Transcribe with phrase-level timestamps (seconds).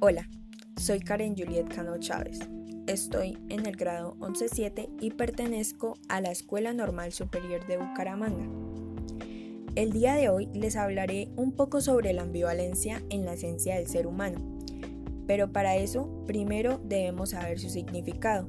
[0.00, 0.28] Hola,
[0.76, 2.38] soy Karen Juliet Cano Chávez.
[2.86, 8.46] Estoy en el grado 11-7 y pertenezco a la Escuela Normal Superior de Bucaramanga.
[9.74, 13.88] El día de hoy les hablaré un poco sobre la ambivalencia en la esencia del
[13.88, 14.38] ser humano,
[15.26, 18.48] pero para eso primero debemos saber su significado.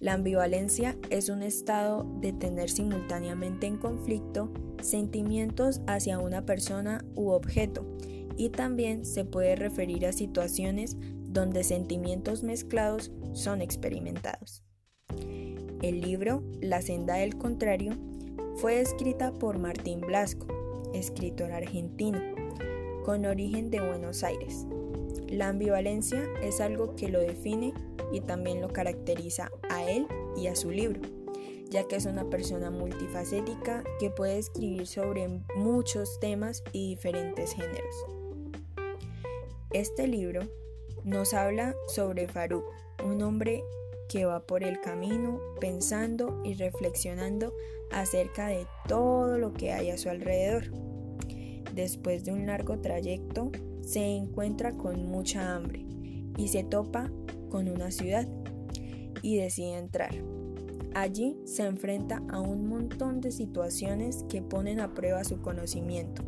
[0.00, 4.50] La ambivalencia es un estado de tener simultáneamente en conflicto
[4.80, 7.84] sentimientos hacia una persona u objeto
[8.36, 10.96] y también se puede referir a situaciones
[11.36, 14.62] donde sentimientos mezclados son experimentados.
[15.82, 17.92] El libro La senda del contrario
[18.56, 20.46] fue escrita por Martín Blasco,
[20.94, 22.20] escritor argentino,
[23.04, 24.66] con origen de Buenos Aires.
[25.28, 27.74] La ambivalencia es algo que lo define
[28.12, 30.06] y también lo caracteriza a él
[30.36, 31.00] y a su libro,
[31.68, 38.25] ya que es una persona multifacética que puede escribir sobre muchos temas y diferentes géneros.
[39.76, 40.40] Este libro
[41.04, 42.64] nos habla sobre Faruk,
[43.04, 43.62] un hombre
[44.08, 47.52] que va por el camino pensando y reflexionando
[47.90, 50.72] acerca de todo lo que hay a su alrededor.
[51.74, 55.84] Después de un largo trayecto, se encuentra con mucha hambre
[56.38, 57.12] y se topa
[57.50, 58.26] con una ciudad
[59.20, 60.14] y decide entrar.
[60.94, 66.24] Allí se enfrenta a un montón de situaciones que ponen a prueba su conocimiento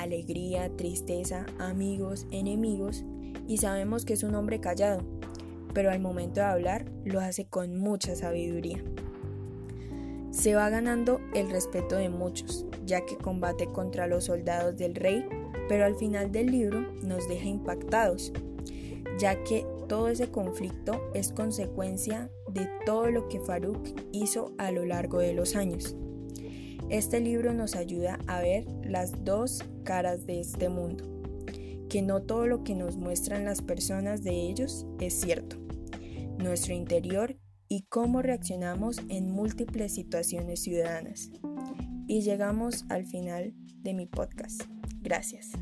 [0.00, 3.04] alegría, tristeza, amigos, enemigos,
[3.46, 5.02] y sabemos que es un hombre callado,
[5.74, 8.82] pero al momento de hablar lo hace con mucha sabiduría.
[10.30, 15.24] Se va ganando el respeto de muchos, ya que combate contra los soldados del rey,
[15.68, 18.32] pero al final del libro nos deja impactados,
[19.18, 23.80] ya que todo ese conflicto es consecuencia de todo lo que Faruk
[24.12, 25.96] hizo a lo largo de los años.
[26.90, 31.22] Este libro nos ayuda a ver las dos caras de este mundo,
[31.88, 35.56] que no todo lo que nos muestran las personas de ellos es cierto,
[36.38, 41.30] nuestro interior y cómo reaccionamos en múltiples situaciones ciudadanas.
[42.08, 44.62] Y llegamos al final de mi podcast.
[45.00, 45.52] Gracias.